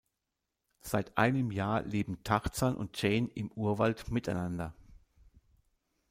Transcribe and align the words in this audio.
Seit 0.81 1.15
einem 1.15 1.51
Jahr 1.51 1.83
leben 1.83 2.23
Tarzan 2.23 2.75
und 2.75 2.99
Jane 2.99 3.29
im 3.35 3.51
Urwald 3.51 4.09
miteinander. 4.09 4.73